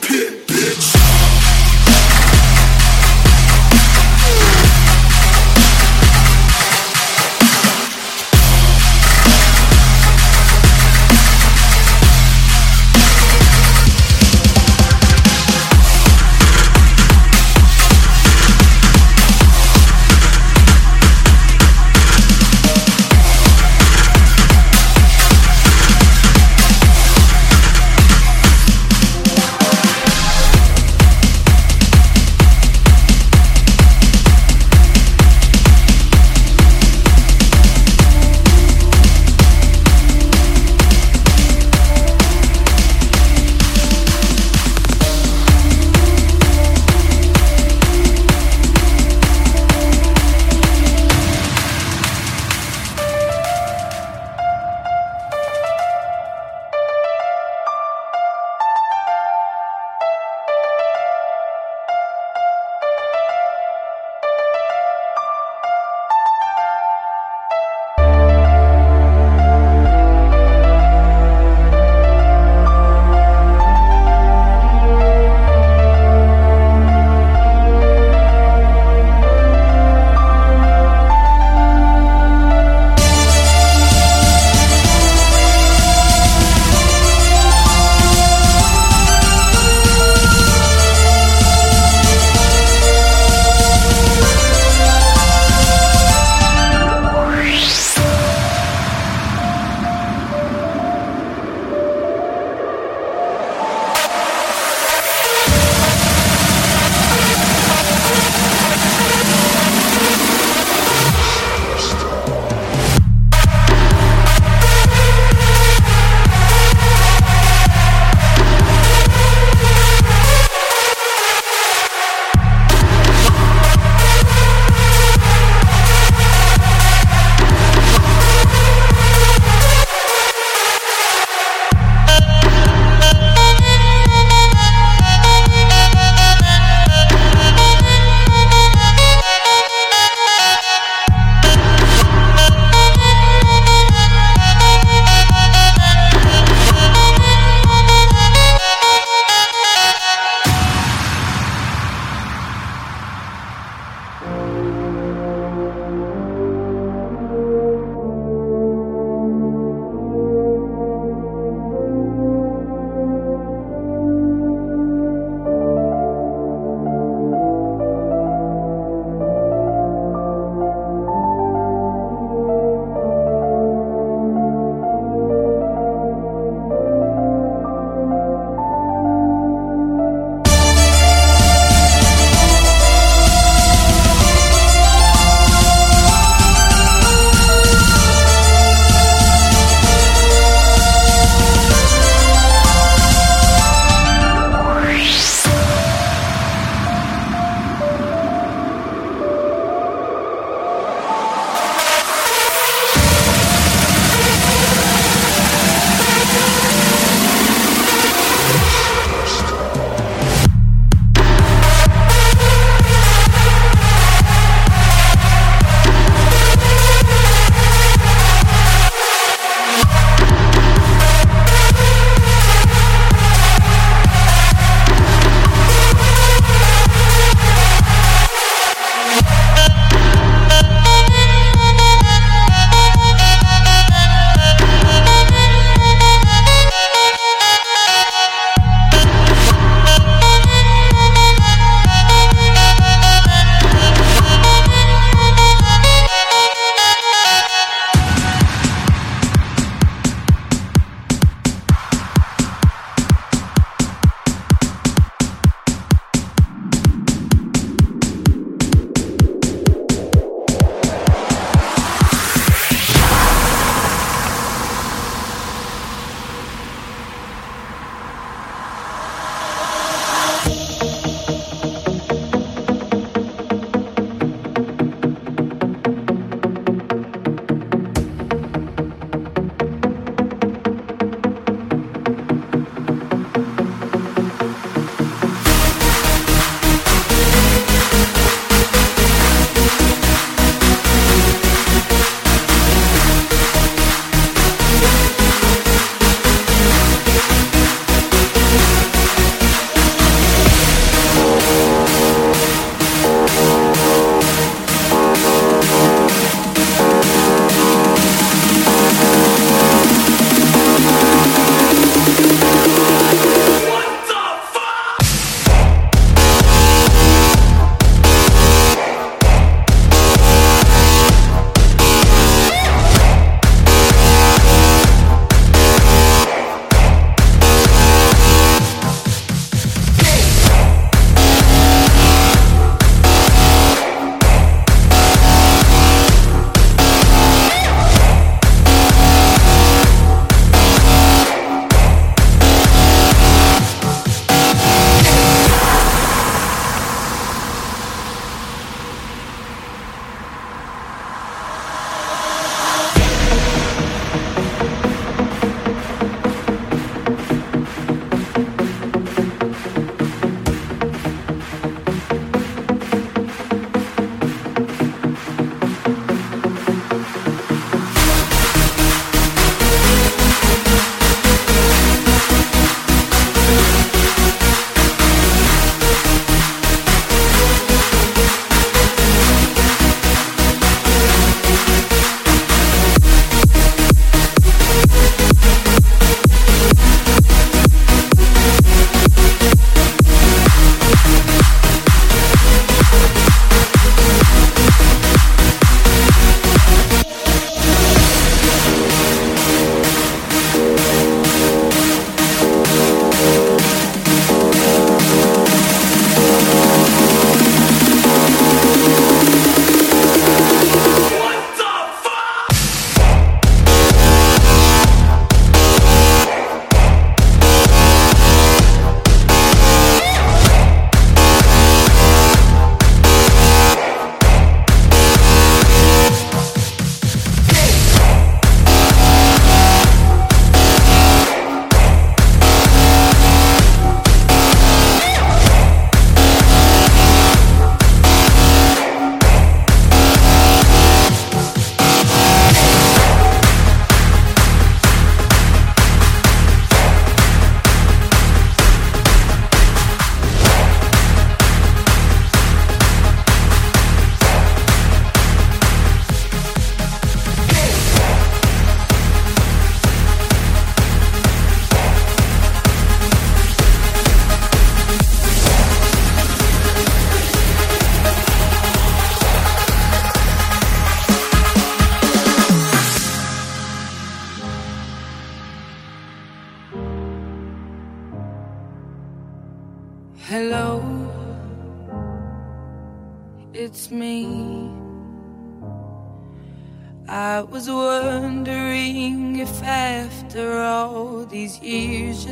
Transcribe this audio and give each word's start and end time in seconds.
pit. 0.00 0.47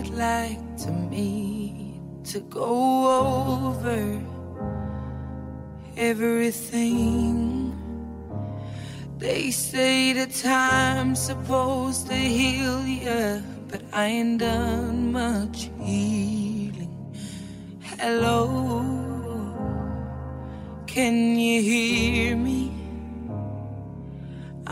You'd 0.07 0.17
like 0.17 0.77
to 0.77 0.91
meet 0.91 2.01
to 2.25 2.41
go 2.41 3.71
over 3.71 4.21
everything. 5.97 7.73
They 9.19 9.51
say 9.51 10.13
the 10.13 10.27
time's 10.27 11.21
supposed 11.21 12.07
to 12.09 12.15
heal 12.15 12.87
ya, 12.87 13.41
but 13.69 13.83
I 13.93 14.07
ain't 14.07 14.41
done 14.41 15.13
much 15.13 15.71
healing. 15.81 16.95
Hello, 17.83 18.85
can 20.87 21.37
you 21.37 21.63
hear 21.63 22.37
me? 22.37 22.76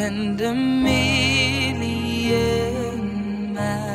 and 0.00 0.40
a 0.40 0.54
million 0.54 1.92
miles. 3.52 3.89